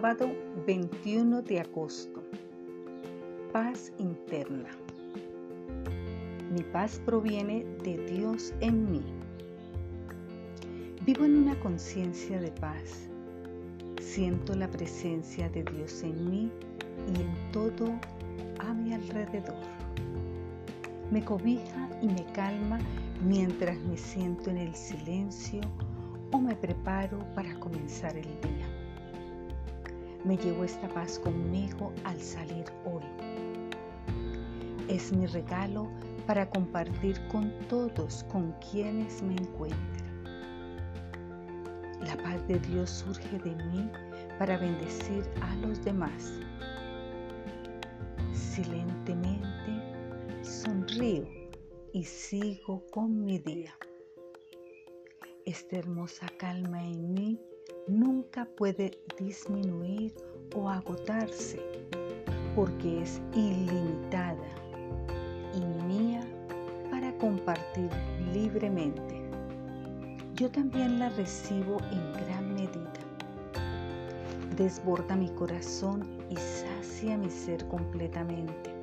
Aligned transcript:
Sábado 0.00 0.30
21 0.64 1.42
de 1.42 1.58
agosto. 1.58 2.22
Paz 3.52 3.92
interna. 3.98 4.68
Mi 6.52 6.62
paz 6.62 7.02
proviene 7.04 7.64
de 7.82 7.98
Dios 8.06 8.54
en 8.60 8.92
mí. 8.92 9.02
Vivo 11.04 11.24
en 11.24 11.38
una 11.38 11.58
conciencia 11.58 12.40
de 12.40 12.52
paz. 12.52 13.08
Siento 14.00 14.54
la 14.54 14.70
presencia 14.70 15.48
de 15.48 15.64
Dios 15.64 16.04
en 16.04 16.30
mí 16.30 16.52
y 17.12 17.20
en 17.20 17.50
todo 17.50 17.90
a 18.60 18.72
mi 18.72 18.94
alrededor. 18.94 19.66
Me 21.10 21.24
cobija 21.24 21.90
y 22.00 22.06
me 22.06 22.24
calma 22.34 22.78
mientras 23.26 23.76
me 23.80 23.96
siento 23.96 24.48
en 24.48 24.58
el 24.58 24.76
silencio 24.76 25.60
o 26.30 26.38
me 26.38 26.54
preparo 26.54 27.18
para 27.34 27.58
comenzar 27.58 28.16
el 28.16 28.22
día. 28.42 28.87
Me 30.24 30.36
llevo 30.36 30.64
esta 30.64 30.88
paz 30.88 31.18
conmigo 31.20 31.92
al 32.04 32.20
salir 32.20 32.64
hoy. 32.84 33.04
Es 34.88 35.12
mi 35.12 35.26
regalo 35.26 35.88
para 36.26 36.50
compartir 36.50 37.16
con 37.28 37.52
todos 37.68 38.24
con 38.24 38.52
quienes 38.70 39.22
me 39.22 39.34
encuentren. 39.34 40.24
La 42.00 42.16
paz 42.16 42.46
de 42.48 42.58
Dios 42.58 42.90
surge 42.90 43.38
de 43.38 43.54
mí 43.66 43.90
para 44.38 44.58
bendecir 44.58 45.24
a 45.40 45.54
los 45.56 45.82
demás. 45.84 46.32
Silentemente 48.32 49.48
sonrío 50.42 51.26
y 51.92 52.04
sigo 52.04 52.84
con 52.90 53.24
mi 53.24 53.38
día. 53.38 53.72
Esta 55.46 55.76
hermosa 55.76 56.26
calma 56.38 56.84
en 56.84 57.14
mí 57.14 57.40
nunca 57.86 58.44
puede 58.56 58.98
disminuir 59.18 60.14
o 60.54 60.68
agotarse 60.68 61.60
porque 62.54 63.02
es 63.02 63.20
ilimitada 63.34 64.48
y 65.54 65.60
mía 65.84 66.20
para 66.90 67.16
compartir 67.18 67.90
libremente. 68.32 69.22
Yo 70.34 70.50
también 70.50 70.98
la 70.98 71.08
recibo 71.10 71.78
en 71.90 72.12
gran 72.12 72.54
medida. 72.54 72.92
Desborda 74.56 75.16
mi 75.16 75.28
corazón 75.30 76.06
y 76.30 76.36
sacia 76.36 77.16
mi 77.16 77.30
ser 77.30 77.66
completamente. 77.68 78.74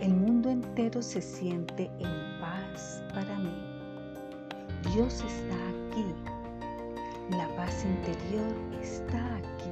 El 0.00 0.14
mundo 0.14 0.50
entero 0.50 1.02
se 1.02 1.20
siente 1.20 1.90
en 2.00 2.40
paz 2.40 3.02
para 3.14 3.38
mí. 3.38 3.54
Dios 4.92 5.14
está 5.14 5.54
aquí 5.68 6.31
la 7.30 7.48
paz 7.56 7.84
interior 7.84 8.54
está 8.82 9.36
aquí. 9.36 9.70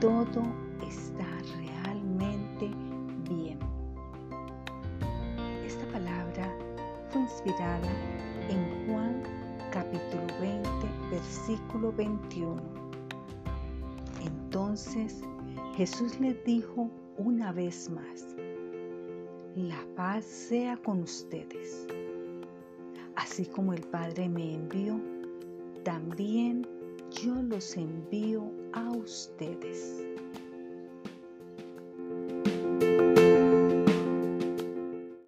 Todo 0.00 0.42
está 0.86 1.26
realmente 1.56 2.70
bien. 3.28 3.58
Esta 5.64 5.84
palabra 5.92 6.54
fue 7.10 7.22
inspirada 7.22 7.88
en 8.48 8.86
Juan 8.86 9.22
capítulo 9.72 10.26
20, 10.40 10.68
versículo 11.10 11.92
21. 11.92 12.60
Entonces 14.24 15.22
Jesús 15.76 16.20
le 16.20 16.34
dijo 16.44 16.90
una 17.16 17.52
vez 17.52 17.88
más, 17.90 18.26
la 19.56 19.82
paz 19.96 20.24
sea 20.24 20.76
con 20.76 21.02
ustedes. 21.02 21.86
Así 23.16 23.46
como 23.46 23.72
el 23.72 23.82
Padre 23.82 24.28
me 24.28 24.54
envió, 24.54 25.00
también 25.84 26.66
yo 27.10 27.34
los 27.42 27.76
envío 27.76 28.50
a 28.72 28.90
ustedes. 28.90 30.04